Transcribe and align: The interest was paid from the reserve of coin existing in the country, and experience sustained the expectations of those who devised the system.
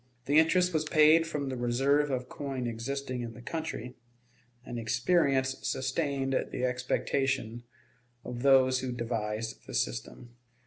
The 0.25 0.39
interest 0.39 0.73
was 0.73 0.83
paid 0.83 1.27
from 1.27 1.49
the 1.49 1.55
reserve 1.55 2.09
of 2.09 2.27
coin 2.27 2.65
existing 2.65 3.21
in 3.21 3.35
the 3.35 3.41
country, 3.43 3.93
and 4.65 4.79
experience 4.79 5.55
sustained 5.61 6.33
the 6.51 6.65
expectations 6.65 7.61
of 8.23 8.41
those 8.41 8.79
who 8.79 8.91
devised 8.91 9.67
the 9.67 9.75
system. 9.75 10.37